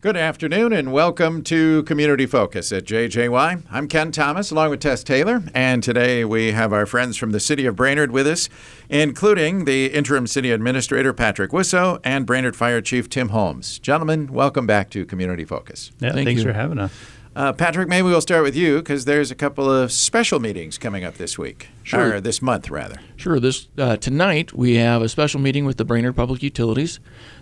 [0.00, 3.64] Good afternoon and welcome to Community Focus at JJY.
[3.68, 7.40] I'm Ken Thomas along with Tess Taylor, and today we have our friends from the
[7.40, 8.48] City of Brainerd with us,
[8.88, 13.80] including the Interim City Administrator Patrick Wussow and Brainerd Fire Chief Tim Holmes.
[13.80, 15.90] Gentlemen, welcome back to Community Focus.
[15.98, 16.46] Yeah, Thank thanks you.
[16.48, 16.92] for having us.
[17.34, 21.02] Uh, Patrick, maybe we'll start with you because there's a couple of special meetings coming
[21.02, 22.14] up this week, Sure.
[22.14, 23.00] or this month rather.
[23.16, 23.40] Sure.
[23.40, 27.00] This uh, tonight we have a special meeting with the Brainerd Public Utilities.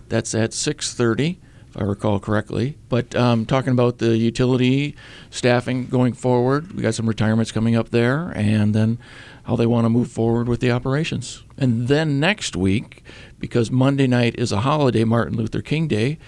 [0.09, 1.37] That's at 6:30,
[1.77, 2.79] I recall correctly.
[2.89, 4.97] But um, talking about the utility
[5.31, 8.99] staffing going forward, we got some retirements coming up there, and then
[9.45, 11.45] how they want to move forward with the operations.
[11.59, 13.03] And then next week,
[13.39, 16.19] because Monday night is a holiday, Martin Luther King Day,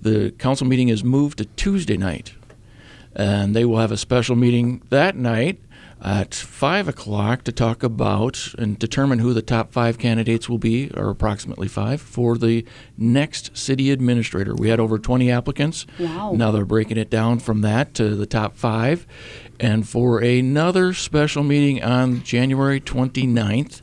[0.00, 2.34] the council meeting is moved to Tuesday night
[3.14, 5.60] and they will have a special meeting that night
[6.02, 10.90] at five o'clock to talk about and determine who the top five candidates will be,
[10.94, 12.64] or approximately five, for the
[12.98, 14.54] next city administrator.
[14.54, 15.86] We had over 20 applicants.
[15.98, 16.32] Wow.
[16.36, 19.06] Now they're breaking it down from that to the top five.
[19.58, 23.82] And for another special meeting on January 29th,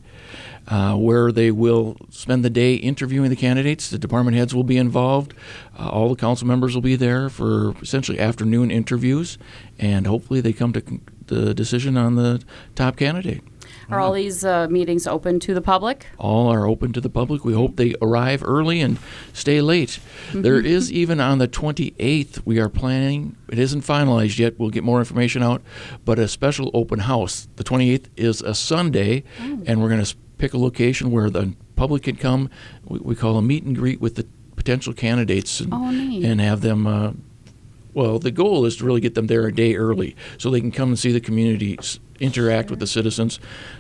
[0.68, 3.90] uh, where they will spend the day interviewing the candidates.
[3.90, 5.34] The department heads will be involved.
[5.78, 9.38] Uh, all the council members will be there for essentially afternoon interviews,
[9.80, 12.42] and hopefully they come to con- the decision on the
[12.76, 13.42] top candidate.
[13.90, 16.06] Are all these uh, meetings open to the public?
[16.18, 17.44] All are open to the public.
[17.44, 18.98] We hope they arrive early and
[19.34, 20.00] stay late.
[20.34, 24.84] There is even on the 28th, we are planning, it isn't finalized yet, we'll get
[24.86, 25.62] more information out,
[26.06, 27.50] but a special open house.
[27.58, 32.04] The 28th is a Sunday, and we're going to pick a location where the public
[32.04, 32.50] can come.
[32.86, 36.62] We, we call a meet and greet with the potential candidates and, Oh, and have
[36.62, 36.88] them.
[36.88, 37.12] Uh,
[37.94, 40.72] well, the goal is to really get them there a day early so they can
[40.72, 43.40] come and see the community, s- interact with the citizens,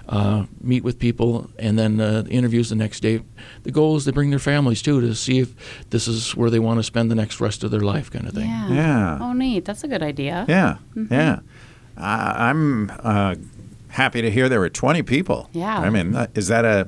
[0.09, 3.21] uh, meet with people, and then uh, interviews the next day.
[3.63, 5.53] The goal is to bring their families too to see if
[5.91, 8.33] this is where they want to spend the next rest of their life, kind of
[8.33, 8.47] thing.
[8.49, 8.69] Yeah.
[8.73, 9.17] Yeah.
[9.21, 9.65] Oh, neat.
[9.65, 10.45] That's a good idea.
[10.49, 10.77] Yeah,
[11.09, 11.39] yeah.
[11.97, 13.35] Uh, I'm uh,
[13.89, 15.49] happy to hear there were 20 people.
[15.53, 15.77] Yeah.
[15.79, 16.87] I mean, uh, is that a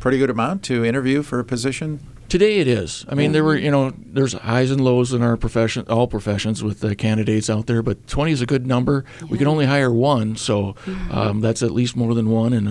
[0.00, 1.98] pretty good amount to interview for a position?
[2.32, 3.04] Today it is.
[3.10, 6.64] I mean, there were you know there's highs and lows in our profession, all professions
[6.64, 9.04] with the candidates out there, but 20 is a good number.
[9.28, 10.74] We can only hire one, so
[11.10, 12.66] um, that's at least more than one and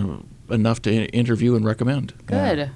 [0.49, 2.15] uh, enough to interview and recommend.
[2.25, 2.71] Good.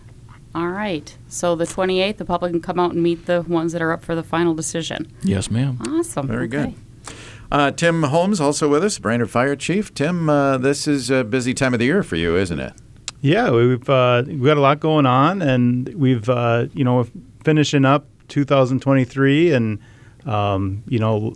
[0.54, 1.18] All right.
[1.28, 4.04] So the 28th, the public can come out and meet the ones that are up
[4.06, 5.12] for the final decision.
[5.24, 5.80] Yes, ma'am.
[5.88, 6.28] Awesome.
[6.28, 6.76] Very Okay.
[7.06, 7.16] good.
[7.52, 9.92] Uh, Tim Holmes also with us, Brainerd Fire Chief.
[9.96, 12.74] Tim, uh, this is a busy time of the year for you, isn't it?
[13.22, 17.08] Yeah, we've uh, we've got a lot going on, and we've uh, you know
[17.44, 19.80] finishing up 2023, and
[20.26, 21.34] um, you know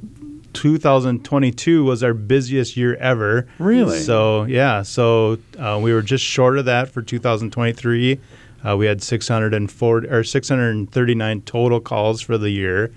[0.53, 3.47] 2022 was our busiest year ever.
[3.59, 4.00] Really?
[4.00, 8.19] So yeah, so uh, we were just short of that for 2023.
[8.67, 12.94] Uh, we had 640 or 639 total calls for the year,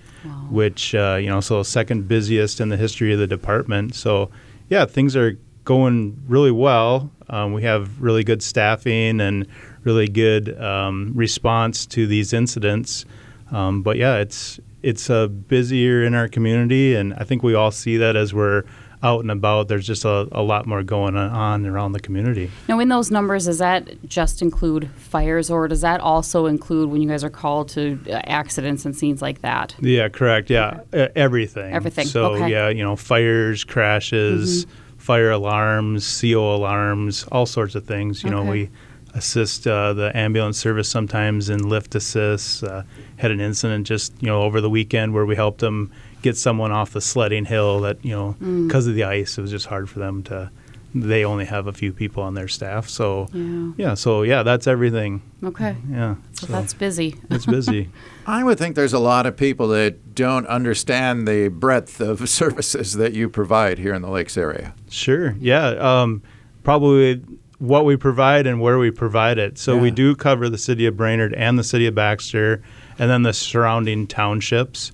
[0.49, 3.95] which uh, you know so second busiest in the history of the department.
[3.95, 4.29] So
[4.69, 7.11] yeah, things are going really well.
[7.29, 9.47] Um, we have really good staffing and
[9.83, 13.05] really good um, response to these incidents.
[13.51, 17.71] Um, but yeah, it's it's a busier in our community, and I think we all
[17.71, 18.63] see that as we're
[19.01, 19.67] out and about.
[19.67, 22.49] There's just a, a lot more going on around the community.
[22.67, 27.01] Now, in those numbers, does that just include fires, or does that also include when
[27.01, 29.75] you guys are called to uh, accidents and scenes like that?
[29.79, 30.49] Yeah, correct.
[30.49, 31.73] Yeah, E- everything.
[31.73, 32.41] Everything, So okay.
[32.41, 32.49] Mm-hmm.
[32.49, 34.65] yeah, you know, fires, crashes,
[35.03, 38.23] fire alarms, CO alarms, all sorts of things.
[38.23, 38.69] You know, we
[39.13, 42.63] assist uh, the ambulance service sometimes in lift assists.
[42.63, 42.83] Uh,
[43.17, 46.71] had an incident just you know over the weekend where we helped them get someone
[46.71, 48.67] off the sledding hill that you know Mm.
[48.67, 50.49] because of the ice it was just hard for them to.
[50.95, 53.71] They only have a few people on their staff, so Yeah.
[53.77, 53.93] yeah.
[53.95, 55.21] So yeah, that's everything.
[55.43, 55.75] Okay.
[55.89, 56.15] Yeah.
[56.33, 57.15] So that's busy.
[57.29, 57.89] it's busy.
[58.27, 62.93] I would think there's a lot of people that don't understand the breadth of services
[62.93, 64.75] that you provide here in the Lakes area.
[64.89, 65.35] Sure.
[65.39, 65.69] Yeah.
[65.69, 66.21] Um,
[66.63, 67.23] probably
[67.59, 69.57] what we provide and where we provide it.
[69.57, 72.61] So we do cover the city of Brainerd and the city of Baxter,
[72.99, 74.91] and then the surrounding townships.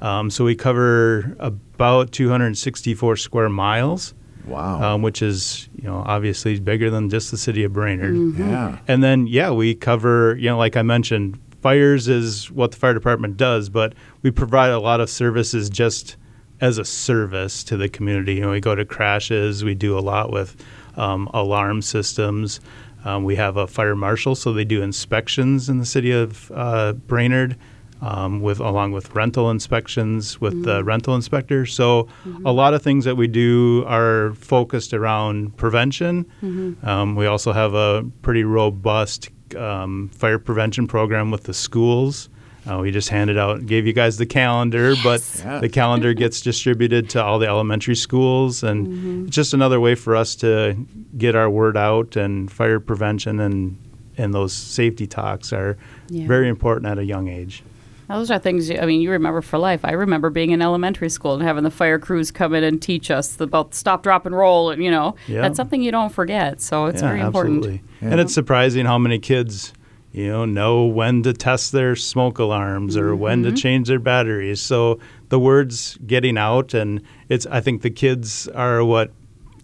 [0.00, 4.14] Um, so we cover about 264 square miles,
[4.46, 4.94] Wow.
[4.94, 8.36] um, which is you know obviously bigger than just the city of Brainerd.
[8.36, 8.78] yeah.
[8.88, 12.94] And then, yeah, we cover, you know, like I mentioned, fires is what the fire
[12.94, 16.16] department does, but we provide a lot of services just
[16.60, 18.34] as a service to the community.
[18.34, 20.56] You know, we go to crashes, we do a lot with
[20.96, 22.60] um, alarm systems.
[23.04, 26.92] Um, we have a fire marshal, so they do inspections in the city of uh,
[26.92, 27.56] Brainerd.
[28.02, 32.08] Um, with along with rental inspections with the rental inspector, so
[32.44, 36.26] a lot of things that we do are focused around prevention.
[36.82, 42.28] Um, we also have a pretty robust um, fire prevention program with the schools
[42.68, 45.58] Uh, we just handed out, gave you guys the calendar, but Yeah.
[45.60, 50.14] the calendar gets distributed to all the elementary schools, and it's just another way for
[50.16, 50.76] us to
[51.18, 52.16] get our word out.
[52.16, 53.76] And fire prevention and
[54.18, 55.76] and those safety talks are
[56.10, 56.26] Yeah.
[56.28, 57.62] very important at a young age.
[58.12, 59.80] Those are things, I mean, you remember for life.
[59.84, 63.10] I remember being in elementary school and having the fire crews come in and teach
[63.10, 64.70] us about stop, drop, and roll.
[64.70, 65.40] And, you know, Yeah.
[65.42, 66.60] that's something you don't forget.
[66.60, 67.58] So it's very important.
[67.58, 67.82] Absolutely.
[68.00, 69.72] And it's surprising how many kids,
[70.12, 73.54] you know, know when to test their smoke alarms or when Mm-hmm.
[73.54, 74.60] to change their batteries.
[74.60, 74.98] So
[75.30, 77.00] the word's getting out, and
[77.30, 77.46] it's.
[77.46, 79.10] I think the kids are what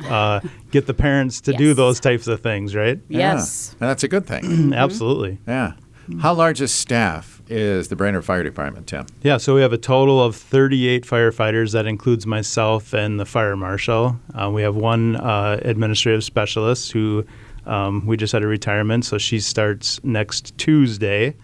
[0.08, 0.40] uh,
[0.70, 2.98] get the parents to do those types of things, right?
[3.08, 3.74] Yes.
[3.80, 3.86] Yeah.
[3.88, 4.72] That's a good thing.
[4.74, 5.38] Absolutely.
[5.46, 5.72] yeah.
[6.20, 9.06] How large a staff is the Brainerd Fire Department, Tim?
[9.22, 11.72] Yeah, so we have a total of 38 firefighters.
[11.72, 14.18] That includes myself and the fire marshal.
[14.34, 17.24] Uh, we have one uh, administrative specialist who
[17.66, 21.34] um, we just had a retirement, so she starts next Tuesday.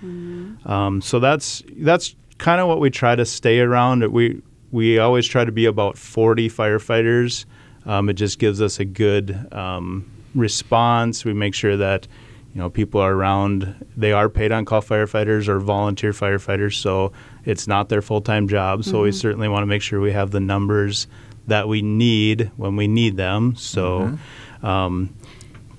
[0.66, 4.11] Um, so that's that's kind of what we try to stay around.
[4.12, 7.44] We we always try to be about 40 firefighters.
[7.87, 11.25] Um, it just gives us a good um, response.
[11.25, 12.08] We make sure that
[12.54, 13.84] you know people are around.
[13.96, 17.12] They are paid on call firefighters or volunteer firefighters, so
[17.44, 18.84] it's not their full time job.
[18.84, 21.08] So we certainly want to make sure we have the numbers
[21.46, 23.56] that we need when we need them.
[23.56, 24.18] So.
[24.62, 25.14] Um,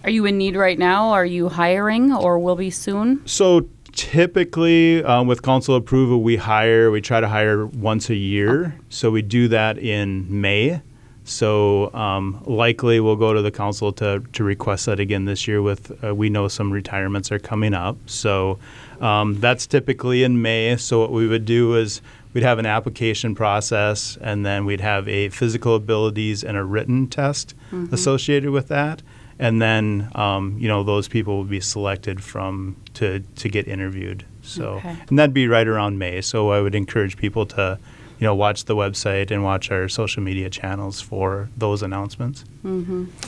[0.03, 1.09] Are you in need right now?
[1.09, 3.25] Are you hiring or will be soon?
[3.25, 6.91] So typically, um, with council approval, we hire.
[6.91, 8.75] We try to hire once a year.
[8.89, 10.81] So we do that in May.
[11.25, 15.61] So um, likely we'll go to the council to, to request that again this year.
[15.61, 18.59] With uh, we know some retirements are coming up, so
[19.01, 20.77] um, that's typically in May.
[20.77, 22.01] So what we would do is
[22.33, 27.07] we'd have an application process, and then we'd have a physical abilities and a written
[27.07, 27.55] test
[27.91, 29.01] associated with that
[29.37, 34.23] and then um, you know those people would be selected from to to get interviewed.
[34.41, 34.95] So Okay.
[35.09, 36.21] and that'd be right around May.
[36.21, 37.77] So I would encourage people to
[38.19, 42.45] you know watch the website and watch our social media channels for those announcements.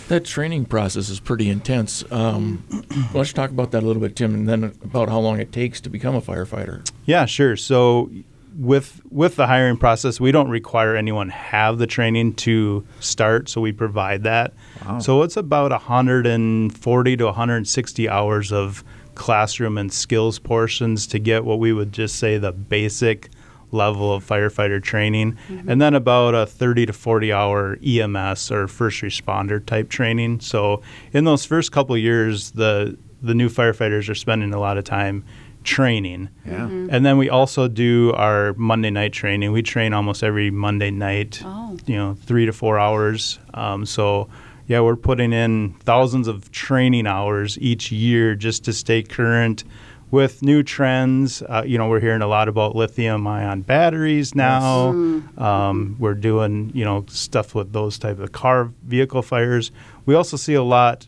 [0.08, 2.04] That training process is pretty intense.
[2.12, 5.20] Um, why don't you talk about that a little bit, Tim, and then about how
[5.20, 6.90] long it takes to become a firefighter?
[7.06, 7.56] Yeah, sure.
[7.56, 8.10] So
[8.58, 13.62] with with the hiring process, we don't require anyone have the training to start, so
[13.62, 14.54] we provide that.
[14.86, 15.00] Wow.
[15.00, 18.84] So it's about 140 to 160 hours of
[19.16, 23.30] classroom and skills portions to get what we would just say the basic
[23.72, 25.38] level of firefighter training
[25.68, 30.40] and then about a 30 to 40 hour EMS or first responder type training.
[30.40, 30.82] So
[31.12, 34.84] in those first couple of years the the new firefighters are spending a lot of
[34.86, 35.26] time
[35.64, 36.30] training.
[36.46, 36.66] Yeah.
[36.68, 39.52] And then we also do our Monday night training.
[39.52, 41.76] We train almost every Monday night, Oh.
[41.86, 43.40] you know, three to four hours.
[43.54, 44.30] Um, so,
[44.68, 49.64] yeah, we're putting in thousands of training hours each year just to stay current
[50.12, 51.42] with new trends.
[51.42, 54.90] Uh, you know, we're hearing a lot about lithium ion batteries now.
[55.38, 59.72] Um, we're doing, you know, stuff with those type of car vehicle fires.
[60.06, 61.08] We also see a lot,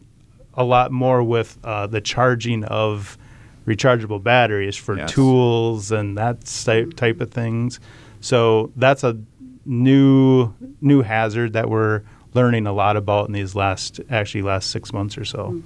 [0.54, 3.18] a lot more with uh, the charging of
[3.66, 5.12] rechargeable batteries for Yes.
[5.12, 7.80] tools and that type type of things.
[8.22, 9.18] So that's a
[9.66, 12.02] new new hazard that we're
[12.34, 15.62] learning a lot about in these last actually last six months or so.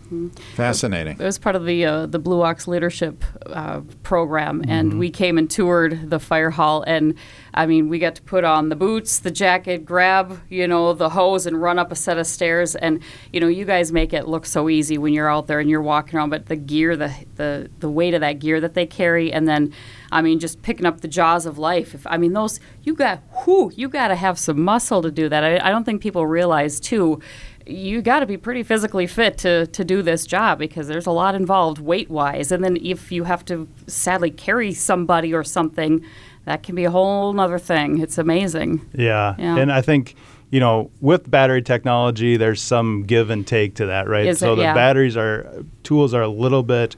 [0.56, 1.20] Fascinating.
[1.20, 4.70] It was part of the uh, the Blue Ox leadership uh, program, Mm-hmm.
[4.72, 6.84] and we came and toured the fire hall.
[6.86, 7.16] And
[7.54, 11.10] I mean, we got to put on the boots, the jacket, grab you know the
[11.10, 12.76] hose, and run up a set of stairs.
[12.76, 15.70] And you know, you guys make it look so easy when you're out there and
[15.70, 16.30] you're walking around.
[16.30, 19.74] But the gear, the the the weight of that gear that they carry, and then
[20.12, 21.94] I mean, just picking up the jaws of life.
[21.96, 25.30] If I mean, those you got whoo, you got to have some muscle to do
[25.30, 25.44] that.
[25.44, 27.22] I, I don't think people realize too
[27.66, 31.12] you got to be pretty physically fit to, to do this job because there's a
[31.12, 32.52] lot involved weight wise.
[32.52, 36.06] And then if you have to sadly carry somebody or something,
[36.46, 38.00] that can be a whole nother thing.
[38.00, 38.82] It's amazing.
[38.94, 39.36] Yeah.
[39.38, 39.58] Yeah.
[39.58, 40.16] And I think,
[40.52, 44.26] you know, with battery technology, there's some give and take to that, right?
[44.28, 44.56] Is so it?
[44.58, 44.74] the Yeah.
[44.74, 46.96] batteries are, tools are a little bit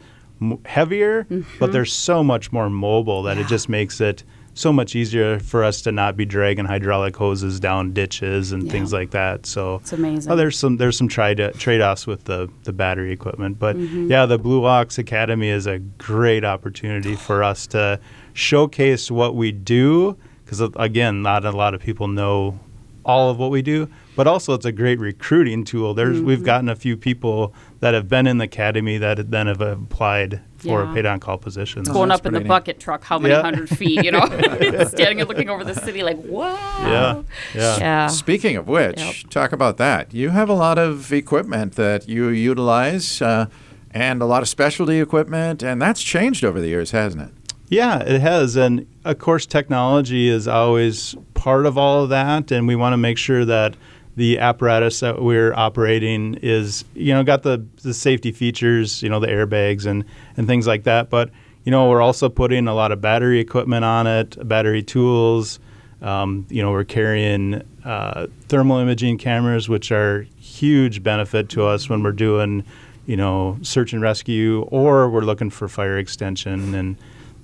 [0.65, 1.27] heavier,
[1.59, 3.49] but they're so much more mobile that it Mm-hmm.
[3.49, 4.23] Just makes it
[4.57, 8.71] so much easier for us to not be dragging hydraulic hoses down ditches and Yeah.
[8.71, 9.45] things like that.
[9.45, 10.31] So It's amazing.
[10.31, 14.09] Oh, there's some there's some trade trade offs with the the battery equipment, but Mm-hmm.
[14.09, 17.99] yeah, the Blue Ox Academy is a great opportunity for us to
[18.33, 22.59] showcase what we do because again, not a lot of people know
[23.03, 25.93] all of what we do, but also it's a great recruiting tool.
[25.93, 26.45] There's we've Mm-hmm.
[26.45, 30.83] gotten a few people that have been in the academy that then have applied for
[30.85, 30.93] Yeah.
[30.93, 31.87] paid on call positions.
[31.89, 32.47] Going that's up in the neat.
[32.47, 33.41] bucket truck, how many Yeah.
[33.41, 34.25] hundred feet, you know,
[34.87, 36.55] standing and looking over the city like, wow.
[36.81, 37.21] Yeah,
[37.53, 37.77] yeah.
[37.79, 38.07] Yeah.
[38.07, 39.15] Speaking of which, Yep.
[39.29, 40.13] talk about that.
[40.13, 43.47] You have a lot of equipment that you utilize uh,
[43.91, 47.29] and a lot of specialty equipment, and that's changed over the years, hasn't it?
[47.69, 48.55] Yeah, it has.
[48.55, 52.51] And of course, technology is always part of all of that.
[52.51, 53.75] And we want to make sure that
[54.15, 59.19] the apparatus that we're operating is, you know, got the, the safety features, you know,
[59.19, 60.05] the airbags and,
[60.37, 61.09] and things like that.
[61.09, 61.31] But,
[61.65, 65.59] you know, we're also putting a lot of battery equipment on it, battery tools.
[66.01, 71.89] Um, you know, we're carrying uh, thermal imaging cameras, which are huge benefit to us
[71.89, 72.63] when we're doing,
[73.05, 76.95] you know, search and rescue or we're looking for fire extension and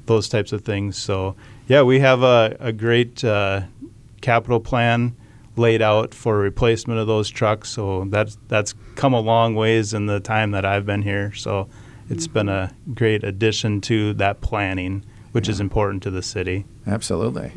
[0.05, 0.97] those types of things.
[0.97, 1.35] So,
[1.67, 3.61] yeah, we have a, a great uh,
[4.21, 5.15] capital plan
[5.55, 7.69] laid out for replacement of those trucks.
[7.69, 11.33] So that's that's come a long ways in the time that I've been here.
[11.33, 11.67] So
[12.09, 16.65] it's been a great addition to that planning, which is important to the city.
[16.85, 17.51] Absolutely.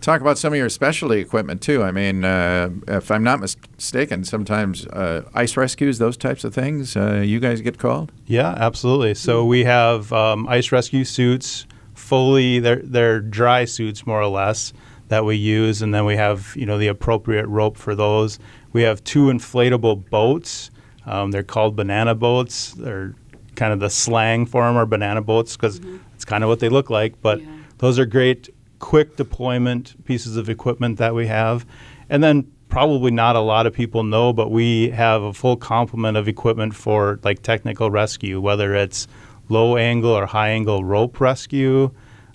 [0.00, 1.82] Talk about some of your specialty equipment too.
[1.82, 6.96] I mean, uh, if I'm not mistaken, sometimes uh, ice rescues, those types of things,
[6.96, 8.12] uh, you guys get called.
[8.26, 9.14] Yeah, absolutely.
[9.14, 14.72] So we have um, ice rescue suits, fully they're they're dry suits more or less
[15.10, 18.38] that we use, and then we have you know the appropriate rope for those.
[18.72, 20.70] We have two inflatable boats.
[21.04, 22.72] Um, they're called banana boats.
[22.72, 23.14] They're
[23.56, 25.80] kind of the slang for them are banana boats because
[26.14, 27.20] it's kind of what they look like.
[27.20, 27.46] But Yeah.
[27.78, 28.48] those are great,
[28.78, 31.66] quick deployment pieces of equipment that we have.
[32.08, 36.16] And then probably not a lot of people know, but we have a full complement
[36.16, 39.08] of equipment for like technical rescue, whether it's
[39.48, 41.90] low angle or high angle rope rescue.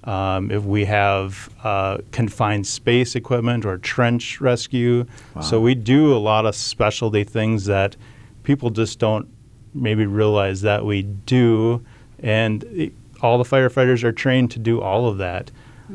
[0.05, 5.05] Um, if we have uh, confined space equipment or trench rescue.
[5.41, 7.95] So we do a lot of specialty things that
[8.43, 9.27] people just don't
[9.73, 11.83] maybe realize that we do.
[12.19, 15.49] And it, all the firefighters are trained to do all of that.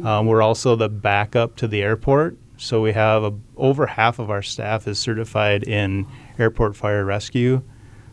[0.05, 2.37] Um, we're also the backup to the airport.
[2.57, 6.07] So we have a, over half of our staff is certified in
[6.39, 7.63] airport fire rescue.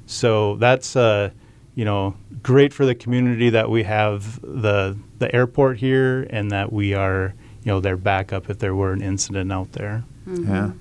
[0.06, 1.32] So that's uh,
[1.78, 6.74] you know great for the community that we have the the airport here and that
[6.74, 10.04] we are you know their backup if there were an incident out there.
[10.26, 10.72] Yeah.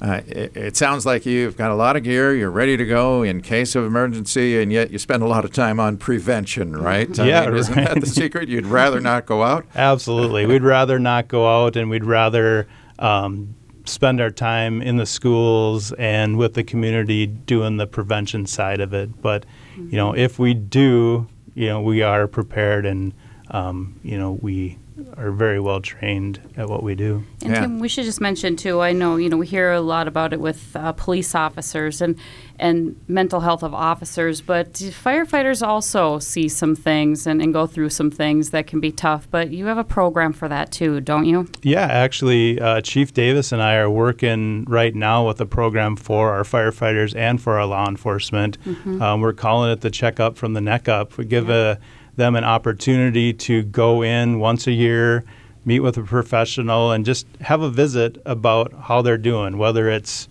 [0.00, 2.32] Uh, it, it sounds like you've got a lot of gear.
[2.32, 5.52] You're ready to go in case of emergency, and yet you spend a lot of
[5.52, 7.18] time on prevention, right?
[7.18, 8.48] I Yeah, mean, isn't that the secret?
[8.48, 9.66] You'd rather not go out.
[9.74, 10.46] Absolutely.
[10.46, 12.68] We'd rather not go out and we'd rather
[13.00, 13.56] um,
[13.88, 18.92] spend our time in the schools and with the community doing the prevention side of
[18.92, 19.20] it.
[19.22, 23.12] But, you know, if we do, you know, we are prepared and,
[23.50, 24.78] um, you know, we
[25.16, 27.24] are very well trained at what we do.
[27.42, 27.60] And Yeah.
[27.62, 28.80] Tim, we should just mention too.
[28.80, 32.16] I know you know we hear a lot about it with uh, police officers and
[32.60, 37.88] and mental health of officers, but firefighters also see some things and, and go through
[37.90, 39.28] some things that can be tough.
[39.30, 41.48] But you have a program for that too, don't you?
[41.62, 46.32] Yeah, actually, uh, Chief Davis and I are working right now with a program for
[46.32, 48.58] our firefighters and for our law enforcement.
[49.00, 51.16] Um, we're calling it the Check Up from the Neck Up.
[51.16, 51.78] We give a,
[52.18, 55.24] them an opportunity to go in once a year,
[55.64, 60.28] meet with a professional, and just have a visit about how they're doing, whether it's,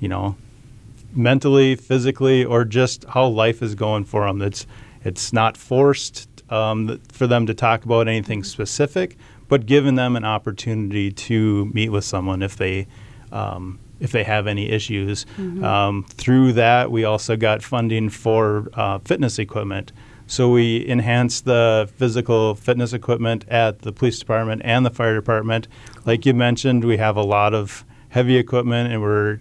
[0.00, 0.36] you know,
[1.14, 4.42] mentally, physically, or just how life is going for them.
[4.42, 4.66] It's
[5.04, 9.16] it's not forced um, for them to talk about anything specific,
[9.48, 12.86] but giving them an opportunity to meet with someone if they
[13.32, 15.24] um, if they have any issues.
[15.64, 19.92] Um, through that, we also got funding for uh, fitness equipment.
[20.28, 25.66] So we enhanced the physical fitness equipment at the police department and the fire department.
[26.06, 29.40] Like you mentioned, we have a lot of heavy equipment, and we're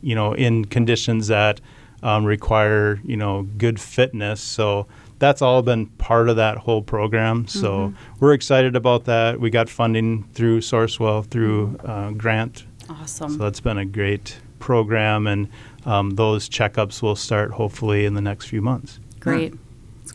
[0.00, 1.60] you know, in conditions that
[2.02, 4.40] um, require, you know, good fitness.
[4.40, 4.86] So
[5.18, 7.48] that's all been part of that whole program.
[7.48, 9.40] So we're excited about that.
[9.40, 12.66] We got funding through Sourcewell through uh, grant.
[12.88, 13.30] Awesome.
[13.30, 15.48] So that's been a great program, and
[15.84, 19.00] um, those checkups will start hopefully in the next few months.
[19.20, 19.54] Great.
[19.54, 19.60] It's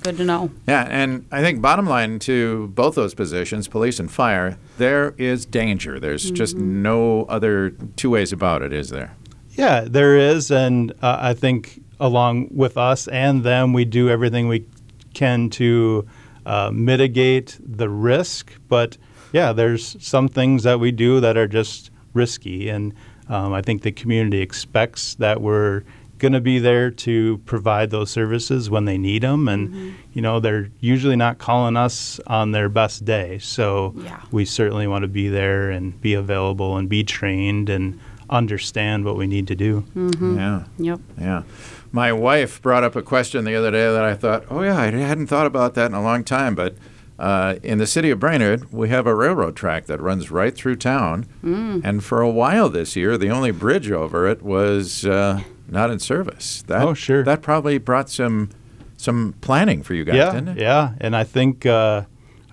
[0.03, 0.51] good to know.
[0.67, 5.45] Yeah, and I think bottom line to both those positions, police and fire, there is
[5.45, 5.99] danger.
[5.99, 9.15] There's just no other two ways about it, is there?
[9.51, 14.47] Yeah, there is, and uh, I think along with us and them, we do everything
[14.47, 14.65] we
[15.13, 16.07] can to
[16.45, 18.53] uh, mitigate the risk.
[18.67, 18.97] But
[19.31, 22.93] yeah, there's some things that we do that are just risky, and
[23.29, 25.83] um, I think the community expects that we're
[26.23, 30.39] going to be there to provide those services when they need them, and you know
[30.39, 34.21] they're usually not calling us on their best day, so Yeah.
[34.31, 37.99] we certainly want to be there and be available and be trained and
[38.29, 39.83] understand what we need to do.
[39.95, 40.63] Yeah.
[40.79, 40.99] Yep.
[41.19, 41.43] Yeah.
[41.91, 44.89] My wife brought up a question the other day that I thought, oh, yeah, I
[44.91, 46.55] hadn't thought about that in a long time.
[46.55, 46.75] But
[47.19, 50.77] uh, in the city of Brainerd, we have a railroad track that runs right through
[50.77, 51.27] town.
[51.43, 55.99] And for a while this year, the only bridge over it was uh, not in
[55.99, 56.63] service.
[56.67, 57.23] That, Oh, sure.
[57.23, 58.49] That probably brought some
[58.97, 60.57] some planning for you guys, yeah, didn't it?
[60.59, 62.03] yeah, and I think uh,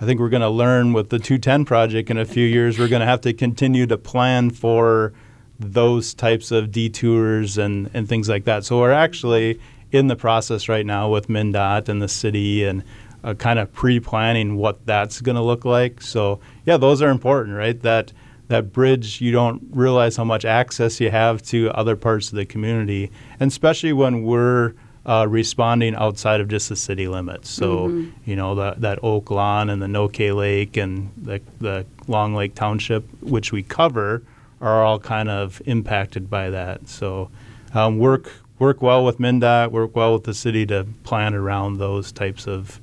[0.01, 2.79] I think we're going to learn with the 210 project in a few years.
[2.79, 5.13] We're going to have to continue to plan for
[5.59, 8.65] those types of detours and, and things like that.
[8.65, 9.61] So we're actually
[9.93, 12.83] in the process right now with MnDOT and the city and
[13.23, 16.01] uh, kind of pre-planning what that's going to look like.
[16.01, 17.79] So yeah, those are important, right?
[17.83, 18.13] That
[18.51, 22.45] that bridge, you don't realize how much access you have to other parts of the
[22.45, 24.75] community, and especially when we're
[25.07, 27.49] uh, responding outside of just the city limits.
[27.49, 27.87] So,
[28.25, 32.57] you know, the, that Oak Lawn and the Nokay Lake and the, the Long Lake
[32.57, 34.23] Township, which we cover,
[34.61, 36.89] are all kind of impacted by that.
[36.89, 37.31] So,
[37.73, 42.11] um, work work well with MnDOT, work well with the city to plan around those
[42.11, 42.81] types of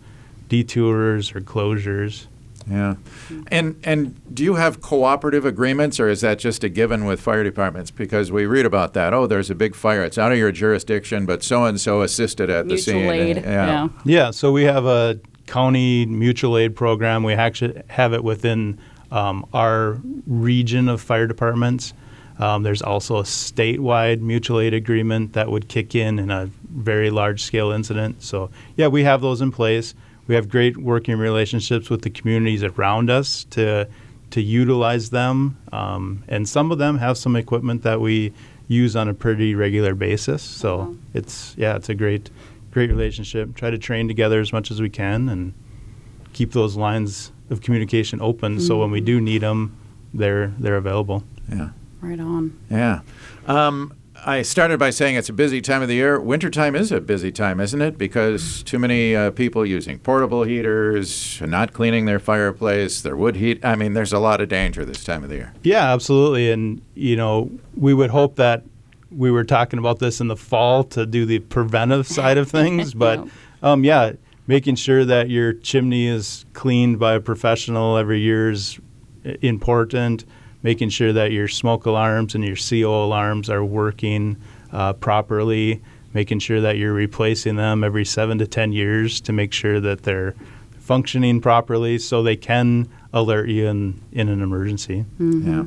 [0.47, 2.27] detours or closures.
[2.69, 2.95] Yeah.
[3.49, 7.43] And and do you have cooperative agreements or is that just a given with fire
[7.43, 7.91] departments?
[7.91, 9.13] Because we read about that.
[9.13, 10.03] Oh, there's a big fire.
[10.03, 13.11] It's out of your jurisdiction, but so and so assisted at the Mutual scene.
[13.11, 13.37] aid.
[13.37, 13.87] Yeah.
[14.03, 17.23] Yeah, so we have a county mutual aid program.
[17.23, 18.79] We actually have it within
[19.11, 21.93] um, our region of fire departments.
[22.39, 27.09] Um, there's also a statewide mutual aid agreement that would kick in in a very
[27.09, 28.21] large scale incident.
[28.21, 29.95] So, yeah, we have those in place.
[30.27, 33.87] We have great working relationships with the communities around us to
[34.31, 38.33] to utilize them, um, and some of them have some equipment that we
[38.67, 40.41] use on a pretty regular basis.
[40.43, 40.95] So Wow.
[41.13, 42.29] it's yeah, it's a great
[42.71, 43.55] great relationship.
[43.55, 45.53] Try to train together as much as we can and
[46.33, 48.59] keep those lines of communication open.
[48.59, 49.71] So when we do need them,
[50.13, 51.23] they're they're available.
[51.49, 51.69] Yeah.
[52.01, 52.51] Right on.
[52.69, 52.99] Yeah.
[53.47, 53.93] Um,
[54.25, 56.19] I started by saying it's a busy time of the year.
[56.19, 57.97] Wintertime is a busy time, isn't it?
[57.97, 63.63] Because too many uh, people using portable heaters, not cleaning their fireplace, their wood heat.
[63.63, 65.53] I mean, there's a lot of danger this time of the year.
[65.63, 66.51] Yeah, absolutely.
[66.51, 68.63] And you know, we would hope that
[69.11, 72.93] we were talking about this in the fall to do the preventive side of things,
[72.95, 73.25] but
[73.61, 74.13] um, yeah,
[74.47, 78.79] making sure that your chimney is cleaned by a professional every year is
[79.41, 80.25] important.
[80.63, 84.37] Making sure that your smoke alarms and your CO alarms are working
[84.71, 85.81] uh, properly.
[86.13, 90.03] Making sure that you're replacing them every seven to ten years to make sure that
[90.03, 90.35] they're
[90.79, 95.05] functioning properly, so they can alert you in in an emergency.
[95.19, 95.65] Yeah.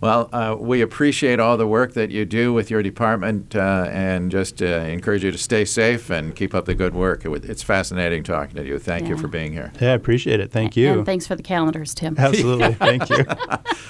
[0.00, 4.30] Well, uh, we appreciate all the work that you do with your department uh, and
[4.30, 7.24] just uh, encourage you to stay safe and keep up the good work.
[7.24, 8.78] It, wa- it's fascinating talking to you.
[8.78, 9.72] Thank you for being here.
[9.80, 10.52] Yeah, I appreciate it.
[10.52, 10.92] Thank you.
[10.92, 12.14] And thanks for the calendars, Tim.
[12.18, 12.74] Absolutely.
[12.86, 13.24] Thank you.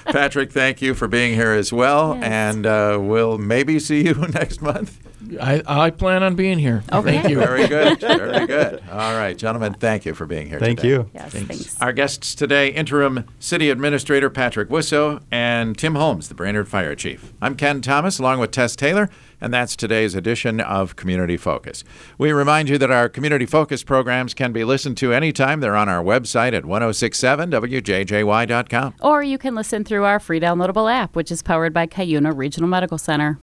[0.07, 2.15] Patrick, thank you for being here as well.
[2.15, 2.25] Yes.
[2.25, 4.99] And uh, we'll maybe see you next month.
[5.41, 6.83] I, I plan on being here.
[6.93, 7.13] Okay.
[7.19, 7.39] Thank you.
[7.39, 8.01] Very good.
[8.01, 8.83] Very good.
[8.91, 10.89] All right, gentlemen, thank you for being here Thank today.
[10.91, 11.11] you.
[11.15, 11.49] Yes, Thanks.
[11.49, 11.81] thanks.
[11.83, 17.33] Our guests today, Interim City Administrator Patrick Wussow and Tim Holmes, the Brainerd Fire Chief.
[17.43, 19.09] I'm Ken Thomas, along with Tess Taylor,
[19.41, 21.85] and that's today's edition of Community Focus.
[22.19, 25.61] We remind you that our Community Focus programs can be listened to anytime.
[25.61, 28.95] They're on our website at 1067wjjy.com.
[29.01, 32.69] Or you can listen through our free downloadable app, which is powered by Cuyuna Regional
[32.69, 33.35] Medical Center.